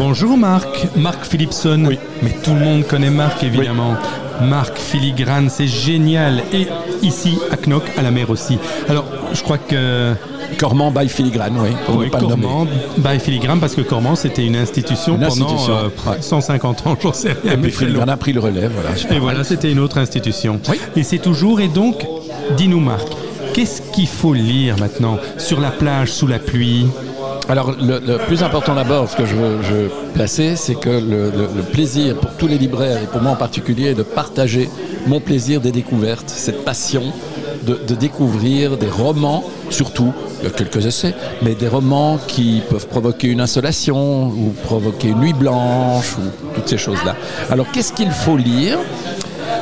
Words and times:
Bonjour 0.00 0.38
Marc, 0.38 0.86
Marc 0.96 1.26
Philipson. 1.26 1.84
Oui. 1.86 1.98
Mais 2.22 2.34
tout 2.42 2.54
le 2.54 2.60
monde 2.60 2.86
connaît 2.86 3.10
Marc 3.10 3.44
évidemment. 3.44 3.96
Marc 4.40 4.78
Filigrane, 4.78 5.50
c'est 5.50 5.66
génial. 5.66 6.42
Et 6.54 6.68
ici 7.02 7.36
à 7.50 7.56
Knock, 7.58 7.82
à 7.98 8.02
la 8.02 8.10
mer 8.10 8.30
aussi. 8.30 8.56
Alors, 8.88 9.04
je 9.34 9.42
crois 9.42 9.58
que. 9.58 10.14
Cormand 10.58 10.90
by 10.90 11.06
Filigrane, 11.06 11.54
oui, 11.60 11.68
Oui. 11.94 12.10
Cormand, 12.10 12.66
by 12.96 13.20
Filigrane, 13.20 13.60
parce 13.60 13.74
que 13.74 13.82
Cormand, 13.82 14.16
c'était 14.16 14.44
une 14.44 14.56
institution 14.56 15.16
Une 15.16 15.20
pendant 15.20 15.32
institution, 15.32 15.74
euh, 15.76 16.10
ouais. 16.10 16.16
150 16.22 16.86
ans, 16.86 16.96
j'en 17.00 17.12
sais 17.12 17.36
rien. 17.44 17.52
Et 17.52 17.56
puis 17.58 17.70
Filigrane 17.70 18.08
a 18.08 18.16
pris 18.16 18.32
le 18.32 18.40
relais, 18.40 18.68
voilà. 18.68 18.90
Et 19.14 19.18
voilà, 19.20 19.44
c'était 19.44 19.70
une 19.70 19.78
autre 19.78 19.98
institution. 19.98 20.60
Oui. 20.68 20.80
Et 20.96 21.02
c'est 21.02 21.18
toujours, 21.18 21.60
et 21.60 21.68
donc, 21.68 22.06
dis-nous 22.56 22.80
Marc, 22.80 23.06
qu'est-ce 23.52 23.82
qu'il 23.92 24.08
faut 24.08 24.32
lire 24.32 24.76
maintenant 24.78 25.18
sur 25.36 25.60
la 25.60 25.70
plage 25.70 26.10
sous 26.10 26.26
la 26.26 26.38
pluie? 26.38 26.86
Alors, 27.50 27.72
le, 27.72 28.16
plus 28.28 28.44
important 28.44 28.76
d'abord, 28.76 29.10
ce 29.10 29.16
que 29.16 29.26
je 29.26 29.34
veux, 29.34 29.60
je 29.62 30.12
placer, 30.14 30.54
c'est 30.54 30.76
que 30.76 30.88
le, 30.88 31.62
plaisir 31.72 32.14
pour 32.14 32.30
tous 32.34 32.46
les 32.46 32.58
libraires, 32.58 33.02
et 33.02 33.06
pour 33.06 33.20
moi 33.20 33.32
en 33.32 33.36
particulier, 33.36 33.88
est 33.88 33.94
de 33.94 34.04
partager 34.04 34.70
mon 35.08 35.18
plaisir 35.18 35.60
des 35.60 35.72
découvertes, 35.72 36.28
cette 36.28 36.64
passion 36.64 37.02
de, 37.66 37.74
de 37.74 37.94
découvrir 37.96 38.76
des 38.76 38.88
romans, 38.88 39.42
surtout, 39.68 40.12
quelques 40.56 40.86
essais, 40.86 41.12
mais 41.42 41.56
des 41.56 41.66
romans 41.66 42.20
qui 42.28 42.62
peuvent 42.70 42.86
provoquer 42.86 43.26
une 43.26 43.40
insolation, 43.40 44.28
ou 44.28 44.54
provoquer 44.62 45.08
une 45.08 45.18
nuit 45.18 45.32
blanche, 45.32 46.16
ou 46.18 46.54
toutes 46.54 46.68
ces 46.68 46.78
choses-là. 46.78 47.16
Alors, 47.50 47.66
qu'est-ce 47.72 47.92
qu'il 47.92 48.12
faut 48.12 48.36
lire? 48.36 48.78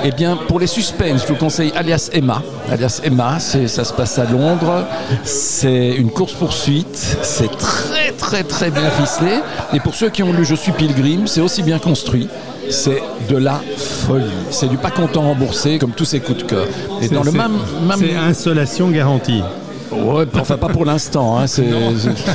Eh 0.05 0.11
bien, 0.13 0.37
pour 0.49 0.61
les 0.61 0.67
suspens, 0.67 1.19
je 1.19 1.27
vous 1.27 1.35
conseille 1.37 1.73
Alias 1.77 2.11
Emma. 2.13 2.43
Alias 2.71 3.01
Emma, 3.05 3.39
ça 3.41 3.85
se 3.85 3.93
passe 3.93 4.19
à 4.19 4.25
Londres. 4.25 4.85
C'est 5.25 5.91
une 5.91 6.11
course-poursuite. 6.11 7.19
C'est 7.23 7.51
très, 7.57 8.13
très, 8.13 8.43
très 8.45 8.71
bien 8.71 8.91
ficelé. 8.91 9.41
Et 9.73 9.81
pour 9.81 9.95
ceux 9.95 10.11
qui 10.11 10.23
ont 10.23 10.33
lu 10.33 10.45
Je 10.45 10.55
suis 10.55 10.73
Pilgrim, 10.73 11.27
c'est 11.27 11.41
aussi 11.41 11.63
bien 11.63 11.79
construit. 11.79 12.29
C'est 12.71 13.03
de 13.31 13.37
la 13.37 13.61
folie. 13.77 14.25
C'est 14.51 14.69
du 14.69 14.77
pas 14.77 14.91
content 14.91 15.23
remboursé, 15.23 15.79
comme 15.79 15.93
tous 15.93 16.05
ces 16.05 16.21
coups 16.21 16.39
de 16.39 16.43
cœur. 16.45 16.67
Et 17.01 17.09
dans 17.09 17.23
le 17.23 17.31
C'est- 17.31 17.37
même. 17.39 17.53
même- 17.87 17.99
C'est 17.99 18.15
insolation 18.17 18.89
garantie. 18.91 19.43
Ouais, 19.93 20.25
enfin 20.39 20.57
pas 20.57 20.69
pour 20.69 20.85
l'instant. 20.85 21.39
Hein, 21.39 21.47
c'est 21.47 21.67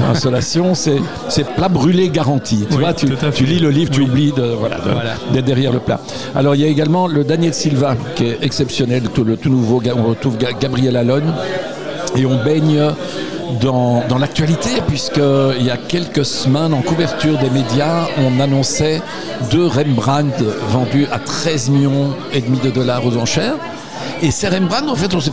insolation, 0.09 0.73
c'est 0.75 1.45
plat 1.55 1.69
brûlé 1.69 2.09
garanti. 2.09 2.65
Tu 2.69 2.75
Oui, 2.77 2.83
vois, 2.83 2.93
tu, 2.93 3.05
lis 3.45 3.59
le 3.59 3.69
livre, 3.69 3.91
tu 3.91 4.01
Oui. 4.01 4.07
oublies 4.07 4.31
de 4.31 4.41
voilà 4.59 4.77
de- 4.77 4.91
Voilà. 4.91 5.13
d'être 5.31 5.45
derrière 5.45 5.71
le 5.71 5.79
plat. 5.79 5.99
Alors 6.35 6.55
il 6.55 6.61
y 6.61 6.65
a 6.65 6.67
également 6.67 7.07
le 7.07 7.23
Daniel 7.23 7.53
Silva 7.53 7.95
qui 8.15 8.25
est 8.25 8.37
exceptionnel, 8.41 9.03
tout, 9.13 9.23
le 9.23 9.37
tout 9.37 9.49
nouveau. 9.49 9.81
On 9.95 10.03
retrouve 10.09 10.37
Ga- 10.37 10.53
Gabriel 10.59 10.95
Allon 10.97 11.21
et 12.15 12.25
on 12.25 12.43
baigne. 12.43 12.79
Dans, 13.61 14.01
dans 14.09 14.17
l'actualité, 14.17 14.69
puisqu'il 14.87 15.63
y 15.63 15.69
a 15.69 15.77
quelques 15.77 16.25
semaines, 16.25 16.73
en 16.73 16.81
couverture 16.81 17.37
des 17.37 17.51
médias, 17.51 18.07
on 18.17 18.39
annonçait 18.39 18.99
deux 19.51 19.67
Rembrandt 19.67 20.43
vendus 20.71 21.05
à 21.11 21.19
13 21.19 21.69
millions 21.69 22.15
et 22.33 22.41
demi 22.41 22.57
de 22.57 22.71
dollars 22.71 23.05
aux 23.05 23.15
enchères. 23.15 23.53
Et 24.23 24.31
ces 24.31 24.47
Rembrandt, 24.47 24.89
en 24.89 24.95
fait, 24.95 25.13
on 25.13 25.17
ne 25.17 25.21
sait 25.21 25.31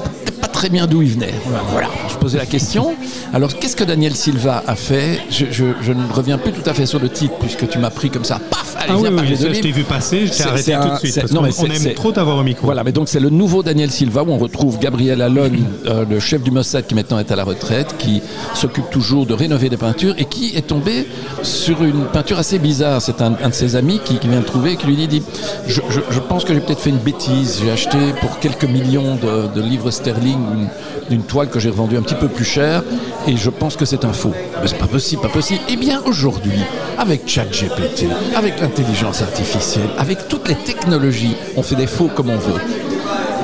très 0.61 0.69
bien 0.69 0.86
d'où 0.86 1.00
ils 1.00 1.12
venaient. 1.12 1.33
Voilà, 1.72 1.89
je 2.06 2.14
posais 2.16 2.36
la 2.36 2.44
question. 2.44 2.92
Alors, 3.33 3.58
qu'est-ce 3.58 3.75
que 3.75 3.83
Daniel 3.84 4.14
Silva 4.14 4.62
a 4.66 4.75
fait 4.77 5.19
je, 5.30 5.47
je- 5.50 5.64
je 5.80 5.92
ne 5.92 6.03
reviens 6.12 6.36
plus 6.36 6.53
tout 6.53 6.69
à 6.69 6.75
fait 6.75 6.84
sur 6.84 6.98
le 6.98 7.08
titre, 7.08 7.33
puisque 7.41 7.66
tu 7.66 7.78
m'as 7.78 7.89
pris 7.89 8.11
comme 8.11 8.25
ça. 8.25 8.39
Paf 8.50 8.77
Allez, 8.78 8.92
Ah 8.94 8.98
oui, 9.00 9.08
oui, 9.31 9.36
ça, 9.38 9.53
je 9.55 9.61
t'ai 9.61 9.72
vu 9.72 9.84
passer, 9.84 10.27
je 10.27 10.33
t'ai 10.34 10.42
arrêté 10.42 10.72
tout 10.72 10.88
de 10.94 10.98
suite. 10.98 11.20
Parce 11.20 11.33
non, 11.33 11.41
mais 11.42 11.50
on 11.58 11.64
aime 11.64 11.94
trop 11.94 12.12
t'avoir 12.12 12.36
au 12.36 12.42
micro. 12.42 12.66
Voilà, 12.66 12.84
mais 12.84 12.92
donc 12.92 13.08
c'est 13.08 13.20
le 13.20 13.31
nouveau 13.31 13.62
Daniel 13.62 13.91
Silva 13.91 14.22
où 14.22 14.31
on 14.31 14.36
retrouve 14.38 14.78
Gabriel 14.78 15.22
Allon, 15.22 15.50
euh, 15.86 16.05
le 16.08 16.20
chef 16.20 16.42
du 16.42 16.50
Mossad 16.50 16.86
qui 16.86 16.94
maintenant 16.94 17.19
est 17.19 17.31
à 17.33 17.36
la 17.36 17.44
retraite, 17.44 17.94
qui 17.98 18.20
s'occupe 18.55 18.91
toujours 18.91 19.25
de 19.25 19.33
rénover 19.33 19.70
des 19.70 19.77
peintures 19.78 20.14
et 20.19 20.27
qui 20.27 20.53
est 20.56 20.66
tombé 20.66 21.06
sur 21.42 21.83
une 21.83 22.05
peinture 22.12 22.38
assez 22.38 22.58
bizarre. 22.58 23.00
C'est 23.00 23.22
un, 23.22 23.33
un 23.42 23.48
de 23.48 23.55
ses 23.55 23.77
amis 23.77 23.98
qui, 24.05 24.16
qui 24.19 24.28
vient 24.28 24.41
de 24.41 24.44
trouver 24.44 24.72
et 24.72 24.77
qui 24.77 24.86
lui 24.86 24.97
dit, 24.97 25.08
dit 25.08 25.22
je, 25.66 25.81
je- 25.88 26.00
je 26.11 26.20
pense 26.20 26.44
que 26.44 26.53
j'ai 26.53 26.61
peut-être 26.61 26.81
fait 26.81 26.91
une 26.91 26.98
bêtise. 26.98 27.61
J'ai 27.62 27.70
acheté 27.70 27.98
pour 28.20 28.38
quelques 28.41 28.64
millions 28.64 29.16
de, 29.16 29.55
de 29.55 29.66
livres 29.66 29.91
sterling 29.91 30.38
une, 30.55 30.69
une 31.11 31.22
toile 31.22 31.49
que 31.49 31.59
j'ai 31.59 31.71
revendue 31.71 31.97
un 31.97 32.03
petit 32.03 32.15
peu 32.15 32.28
plus 32.28 32.44
cher 32.44 32.83
et 33.27 33.37
je 33.37 33.50
pense 33.50 33.77
que 33.77 33.84
c'est 33.84 34.05
un 34.05 34.12
faux. 34.12 34.33
Mais 34.61 34.69
c'est 34.69 34.78
pas 34.78 34.87
possible, 34.87 35.22
pas 35.22 35.28
possible. 35.28 35.61
Eh 35.69 35.77
bien 35.77 36.00
aujourd'hui, 36.06 36.61
avec 36.99 37.28
ChatGPT, 37.28 38.06
avec 38.34 38.60
l'intelligence 38.60 39.22
artificielle, 39.22 39.91
avec 39.99 40.28
toutes 40.28 40.49
les 40.49 40.56
technologies, 40.56 41.37
on 41.56 41.62
fait 41.62 41.77
des 41.77 41.87
faux 41.87 42.09
comme 42.15 42.31
on 42.31 42.39
veut. 42.39 42.60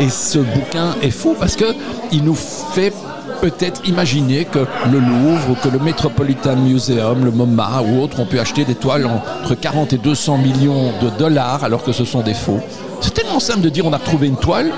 Et 0.00 0.10
ce 0.10 0.38
bouquin 0.38 0.94
est 1.02 1.10
fou 1.10 1.34
parce 1.38 1.56
que 1.56 1.64
il 2.12 2.22
nous 2.24 2.34
fait 2.34 2.92
peut-être 3.40 3.86
imaginer 3.88 4.44
que 4.44 4.60
le 4.90 4.98
Louvre 4.98 5.50
ou 5.50 5.54
que 5.54 5.68
le 5.68 5.78
Metropolitan 5.78 6.56
Museum, 6.56 7.24
le 7.24 7.30
MoMA 7.30 7.82
ou 7.82 8.02
autres 8.02 8.20
ont 8.20 8.26
pu 8.26 8.38
acheter 8.38 8.64
des 8.64 8.74
toiles 8.74 9.06
entre 9.06 9.54
40 9.54 9.92
et 9.92 9.98
200 9.98 10.38
millions 10.38 10.92
de 11.02 11.10
dollars 11.18 11.64
alors 11.64 11.82
que 11.82 11.92
ce 11.92 12.04
sont 12.04 12.22
des 12.22 12.34
faux. 12.34 12.60
C'est 13.00 13.14
tellement 13.14 13.40
simple 13.40 13.60
de 13.60 13.68
dire 13.68 13.86
on 13.86 13.92
a 13.92 13.98
trouvé 13.98 14.26
une 14.26 14.36
toile 14.36 14.72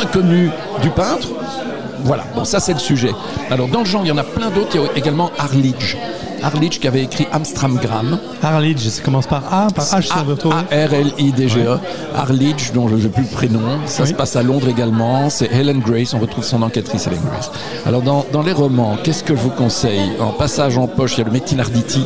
inconnue 0.00 0.50
du 0.82 0.90
peintre. 0.90 1.28
Voilà, 2.04 2.24
bon 2.34 2.44
ça 2.44 2.60
c'est 2.60 2.72
le 2.72 2.78
sujet. 2.78 3.10
Alors 3.50 3.68
dans 3.68 3.80
le 3.80 3.86
genre, 3.86 4.02
il 4.04 4.08
y 4.08 4.12
en 4.12 4.18
a 4.18 4.24
plein 4.24 4.50
d'autres. 4.50 4.70
Il 4.74 4.80
y 4.80 4.84
a 4.84 4.96
également 4.96 5.30
Arledge. 5.38 5.96
Arledge 6.42 6.78
qui 6.78 6.86
avait 6.88 7.02
écrit 7.02 7.26
Amstramgram. 7.32 8.18
Arledge, 8.42 8.86
ça 8.88 9.02
commence 9.02 9.26
par 9.26 9.42
A, 9.52 9.68
par 9.74 9.84
H, 9.84 10.06
ça 10.08 10.22
veut 10.22 10.34
retrouver. 10.34 10.56
A-R-L-I-D-G-E. 10.70 11.78
Dont 12.74 12.88
je 12.88 12.94
ne 12.96 13.00
sais 13.00 13.08
plus 13.08 13.22
le 13.22 13.28
prénom. 13.28 13.60
Ça 13.86 14.02
Oui. 14.02 14.08
se 14.10 14.14
passe 14.14 14.36
à 14.36 14.42
Londres 14.42 14.68
également. 14.68 15.30
C'est 15.30 15.50
Helen 15.52 15.80
Grace. 15.80 16.14
On 16.14 16.18
retrouve 16.18 16.44
son 16.44 16.62
enquêtrice 16.62 17.06
Helen 17.06 17.20
Grace. 17.30 17.50
Alors, 17.86 18.02
dans, 18.02 18.24
dans 18.32 18.42
les 18.42 18.52
romans, 18.52 18.96
qu'est-ce 19.02 19.22
que 19.24 19.34
je 19.36 19.40
vous 19.40 19.50
conseille? 19.50 20.12
En 20.20 20.30
passage 20.30 20.78
en 20.78 20.86
poche, 20.86 21.14
il 21.14 21.18
y 21.18 21.22
a 21.22 21.24
le 21.26 21.30
Metin 21.32 21.58
Arditi 21.58 22.04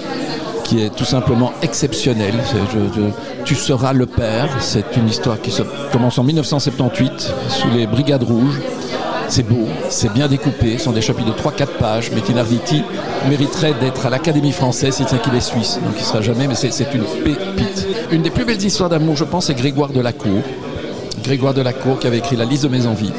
qui 0.65 0.83
est 0.83 0.95
tout 0.95 1.05
simplement 1.05 1.53
exceptionnel. 1.63 2.35
C'est- 2.45 2.59
je- 2.73 3.01
je- 3.01 3.45
tu 3.45 3.55
seras 3.55 3.93
le 3.93 4.07
père. 4.07 4.49
C'est 4.61 4.97
une 4.97 5.09
histoire 5.09 5.41
qui 5.41 5.51
se 5.51 5.63
commence 5.93 6.19
en 6.19 6.23
1978 6.25 7.33
sous 7.49 7.69
les 7.77 7.87
Brigades 7.87 8.23
Rouges. 8.23 8.61
C'est 9.31 9.45
beau, 9.45 9.69
c'est 9.91 10.13
bien 10.13 10.27
découpé, 10.27 10.77
ce 10.77 10.85
sont 10.87 10.91
des 10.91 11.01
chapitres 11.01 11.33
de 11.33 11.41
3-4 11.41 11.79
pages. 11.79 12.11
Metin 12.11 12.37
Arditi 12.37 12.83
mériterait 13.29 13.75
d'être 13.81 14.05
à 14.05 14.11
l'Académie 14.11 14.51
française, 14.51 15.01
tient 15.07 15.19
qu'il 15.19 15.33
est 15.37 15.41
suisse, 15.41 15.79
donc 15.85 15.95
il 15.97 16.03
sera 16.03 16.21
jamais, 16.21 16.49
mais 16.49 16.57
c'est 16.57 16.73
c'est 16.73 16.93
une 16.93 17.05
pépite. 17.05 17.87
Une 18.11 18.23
des 18.23 18.31
plus 18.31 18.45
belles 18.45 18.61
histoires 18.61 18.89
d'amour, 18.89 19.17
je 19.17 19.23
pense, 19.23 19.47
c'est 19.47 19.55
Grégoire 19.55 19.91
Delacour. 19.91 20.43
Grégoire 21.23 21.55
Delacour 21.55 22.01
qui 22.01 22.09
avait 22.09 22.19
écrit 22.19 22.35
La 22.35 22.45
liste 22.45 22.65
de 22.65 22.69
mes 22.71 22.87
envies. 22.87 23.13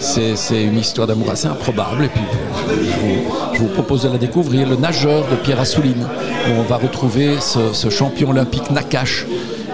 C'est 0.00 0.34
c'est 0.34 0.60
une 0.60 0.76
histoire 0.76 1.06
d'amour 1.06 1.30
assez 1.30 1.46
improbable. 1.46 2.06
Et 2.06 2.08
puis, 2.08 2.22
je 3.54 3.60
vous, 3.60 3.68
propose 3.68 4.02
de 4.02 4.08
la 4.08 4.18
découvrir. 4.18 4.68
Le 4.68 4.74
nageur 4.74 5.24
de 5.30 5.36
Pierre 5.36 5.60
Assouline, 5.60 6.04
où 6.48 6.58
on 6.58 6.62
va 6.62 6.78
retrouver 6.78 7.36
ce, 7.40 7.72
ce 7.72 7.90
champion 7.90 8.30
olympique 8.30 8.72
Nakache, 8.72 9.24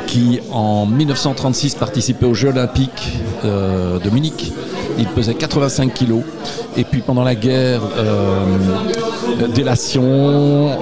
qui 0.06 0.40
en 0.52 0.84
1936 0.84 1.76
participait 1.76 2.26
aux 2.26 2.34
Jeux 2.34 2.48
olympiques 2.48 3.18
euh, 3.46 3.98
de 3.98 4.10
Munich. 4.10 4.52
Il 4.98 5.06
pesait 5.06 5.34
85 5.34 5.92
kilos. 5.94 6.22
Et 6.76 6.84
puis 6.84 7.00
pendant 7.00 7.24
la 7.24 7.34
guerre, 7.34 7.82
euh, 7.96 8.44
délation, 9.54 10.02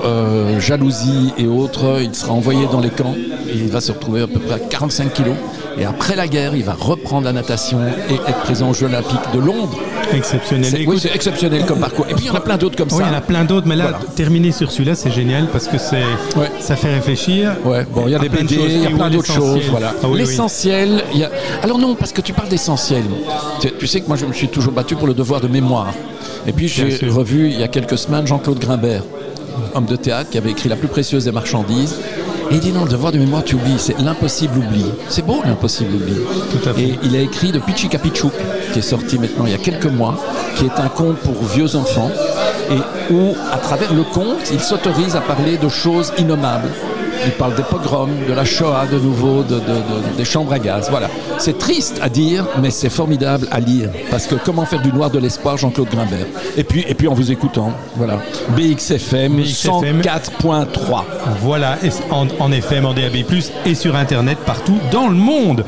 euh, 0.04 0.47
jalousie 0.68 1.32
et 1.38 1.46
autres, 1.46 2.00
il 2.02 2.14
sera 2.14 2.32
envoyé 2.32 2.66
dans 2.70 2.80
les 2.80 2.90
camps. 2.90 3.14
Et 3.48 3.56
il 3.56 3.68
va 3.68 3.80
se 3.80 3.90
retrouver 3.92 4.20
à 4.22 4.26
peu 4.26 4.38
près 4.38 4.54
à 4.56 4.58
45 4.58 5.12
kilos. 5.14 5.34
Et 5.78 5.84
après 5.84 6.14
la 6.16 6.26
guerre, 6.28 6.54
il 6.54 6.64
va 6.64 6.74
reprendre 6.78 7.24
la 7.24 7.32
natation 7.32 7.78
et 8.10 8.14
être 8.14 8.38
présent 8.40 8.68
aux 8.70 8.74
Jeux 8.74 8.86
olympiques 8.86 9.32
de 9.32 9.38
Londres. 9.38 9.78
Exceptionnel. 10.12 10.70
C'est 10.70 10.86
oui, 10.86 10.98
c'est 11.00 11.14
exceptionnel 11.14 11.64
comme 11.64 11.80
parcours. 11.80 12.04
Et 12.10 12.14
puis 12.14 12.24
il 12.24 12.28
y 12.28 12.30
en 12.30 12.34
a 12.34 12.40
plein 12.40 12.56
d'autres 12.58 12.76
comme 12.76 12.88
oui, 12.90 12.98
ça. 12.98 13.04
il 13.08 13.12
y 13.12 13.14
en 13.14 13.18
a 13.18 13.20
plein 13.22 13.44
d'autres, 13.44 13.66
mais 13.66 13.76
là, 13.76 13.84
Voilà. 13.84 13.98
terminer 14.14 14.52
sur 14.52 14.70
celui-là, 14.70 14.94
c'est 14.94 15.10
génial 15.10 15.46
parce 15.46 15.68
que 15.68 15.78
c'est, 15.78 16.02
Ouais. 16.36 16.50
ça 16.60 16.76
fait 16.76 16.92
réfléchir. 16.92 17.52
Ouais, 17.64 17.86
bon, 17.90 18.02
il 18.06 18.12
y 18.12 18.14
a 18.14 18.18
des 18.18 18.28
BD, 18.28 18.56
il 18.56 18.82
y 18.82 18.86
a 18.86 18.90
plein 18.90 19.08
d'autres 19.08 19.32
choses, 19.32 19.54
l'essentiel 19.54 19.70
voilà. 19.70 19.94
Ah 20.02 20.06
oui. 20.10 20.18
L'essentiel, 20.18 21.04
il 21.14 21.20
y 21.20 21.24
a... 21.24 21.30
Alors 21.62 21.78
non, 21.78 21.94
parce 21.94 22.12
que 22.12 22.20
tu 22.20 22.32
parles 22.32 22.48
d'essentiel. 22.48 23.04
Tu, 23.60 23.70
tu 23.78 23.86
sais 23.86 24.00
que 24.00 24.08
moi, 24.08 24.16
je 24.16 24.26
me 24.26 24.32
suis 24.32 24.48
toujours 24.48 24.72
battu 24.72 24.96
pour 24.96 25.06
le 25.06 25.14
devoir 25.14 25.40
de 25.40 25.48
mémoire. 25.48 25.92
Et 26.46 26.52
puis 26.52 26.68
j'ai 26.68 26.98
revu 27.08 27.48
il 27.50 27.60
y 27.60 27.62
a 27.62 27.68
quelques 27.68 27.98
semaines 27.98 28.26
Jean-Claude 28.26 28.58
Grimbert, 28.58 29.02
homme 29.74 29.86
de 29.86 29.96
théâtre, 29.96 30.30
qui 30.30 30.38
avait 30.38 30.50
écrit 30.50 30.69
La 30.69 30.76
plus 30.76 30.88
précieuse 30.88 31.24
des 31.24 31.32
marchandises. 31.32 31.96
Et 32.50 32.54
il 32.54 32.60
dit 32.60 32.72
non, 32.72 32.84
le 32.84 32.91
devoir 32.91 33.12
de 33.12 33.19
mémoire, 33.19 33.44
tu 33.44 33.56
oublies, 33.56 33.78
c'est 33.78 33.98
l'impossible 34.00 34.59
oubli. 34.59 34.86
C'est 35.09 35.24
beau 35.24 35.42
l'impossible 35.44 35.94
oubli. 35.94 36.15
Tout 36.50 36.68
à 36.68 36.72
fait. 36.72 36.83
Et 36.83 36.98
il 37.03 37.15
a 37.15 37.21
écrit 37.21 37.53
de 37.53 37.59
Pichikapichuk, 37.59 38.33
qui 38.72 38.78
est 38.78 38.83
sorti 38.83 39.18
maintenant 39.18 39.44
il 39.44 39.53
y 39.53 39.54
a 39.54 39.59
quelques 39.59 39.86
mois, 39.86 40.16
qui 40.56 40.65
est 40.65 40.80
un 40.80 40.88
conte 40.88 41.16
pour 41.18 41.34
vieux 41.44 41.77
enfants, 41.77 42.10
et 42.71 43.12
où, 43.12 43.34
à 43.53 43.59
travers 43.59 43.92
le 43.92 44.03
conte, 44.03 44.50
il 44.53 44.60
s'autorise 44.60 45.15
à 45.15 45.21
parler 45.21 45.59
de 45.59 45.68
choses 45.68 46.12
innommables. 46.18 46.71
Il 47.24 47.32
parle 47.32 47.54
des 47.54 47.62
pogroms, 47.62 48.10
de 48.28 48.32
la 48.32 48.44
Shoah 48.44 48.86
de 48.91 48.98
nouveau, 48.98 49.42
de, 49.42 49.54
de- 49.54 49.60
de- 49.60 50.16
des 50.16 50.24
chambres 50.24 50.53
à 50.53 50.59
gaz. 50.59 50.88
Voilà. 50.91 51.09
C'est 51.38 51.59
triste 51.59 51.98
à 52.03 52.09
dire, 52.09 52.44
mais 52.60 52.70
c'est 52.70 52.88
formidable 52.91 53.47
à 53.50 53.60
lire. 53.60 53.91
Parce 54.10 54.26
que 54.26 54.34
comment 54.36 54.65
faire 54.65 54.82
du 54.82 54.92
noir 54.92 55.10
de 55.10 55.18
l'espoir, 55.18 55.56
Jean-Claude 55.56 55.88
Grimbert. 55.91 56.26
Et 56.56 56.65
puis, 56.65 56.84
et 56.88 56.94
puis 56.94 57.09
en 57.09 57.15
vous 57.15 57.30
écoutant, 57.32 57.72
voilà. 57.97 58.18
BXFM, 58.56 59.36
BXFM. 59.36 60.00
104.3. 60.00 61.03
Voilà, 61.42 61.76
et 61.84 61.88
en, 62.10 62.26
en 62.41 62.53
FM, 62.53 62.86
en 62.86 62.94
DAB+, 62.94 63.16
et 63.66 63.74
sur 63.74 63.97
Internet, 63.97 64.38
partout 64.47 64.78
dans 64.92 65.09
le 65.09 65.14
monde. 65.16 65.64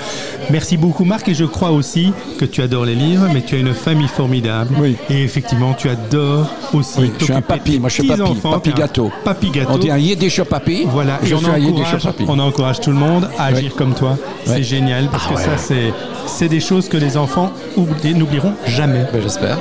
Merci 0.50 0.76
beaucoup 0.76 1.04
Marc, 1.04 1.28
et 1.28 1.34
je 1.34 1.44
crois 1.44 1.70
aussi 1.70 2.12
que 2.38 2.44
tu 2.44 2.60
adores 2.62 2.84
les 2.84 2.94
livres, 2.94 3.26
mais 3.32 3.42
tu 3.42 3.54
as 3.54 3.58
une 3.58 3.72
famille 3.74 4.08
formidable. 4.08 4.74
Oui. 4.80 4.96
Et 5.08 5.22
effectivement, 5.22 5.74
tu 5.74 5.88
adores 5.88 6.48
aussi 6.74 7.00
Oui, 7.00 7.12
je 7.18 7.24
suis 7.24 7.32
un 7.32 7.40
papy, 7.40 7.78
moi 7.78 7.88
je 7.88 7.94
suis 7.94 8.08
papy, 8.08 8.22
enfants. 8.22 8.52
papy 8.52 8.72
gâteau. 8.72 9.10
Papy 9.24 9.50
gâteau. 9.50 9.70
On 9.74 9.78
dit 9.78 9.90
un 9.90 9.98
yiddish 9.98 10.42
papy. 10.42 10.84
Voilà, 10.86 11.18
et 11.22 11.26
je 11.26 11.34
on 11.46 11.68
encourage, 11.68 12.08
on 12.28 12.38
encourage 12.38 12.80
tout 12.80 12.90
le 12.90 12.96
monde 12.96 13.28
à 13.38 13.46
agir 13.46 13.74
comme 13.74 13.94
toi. 13.94 14.16
C'est 14.44 14.62
génial 14.62 15.08
parce 15.08 15.24
ah 15.28 15.34
que 15.34 15.40
ça, 15.40 15.56
c'est, 15.56 15.92
c'est 16.26 16.48
des 16.48 16.60
choses 16.60 16.88
que 16.88 16.96
les 16.96 17.16
enfants 17.16 17.52
n'oublieront 17.76 18.54
jamais. 18.66 19.06
Ben, 19.12 19.22
j'espère. 19.22 19.58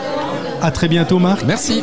À 0.61 0.71
très 0.71 0.87
bientôt, 0.87 1.19
Marc. 1.19 1.43
Merci. 1.45 1.81